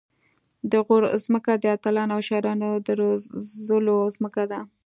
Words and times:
د 0.71 0.73
غور 0.85 1.03
ځمکه 1.25 1.51
د 1.63 1.65
اتلانو 1.75 2.13
او 2.15 2.21
شاعرانو 2.27 2.69
د 2.85 2.87
روزلو 2.99 3.97
ځمکه 4.15 4.43
ده 4.51 4.59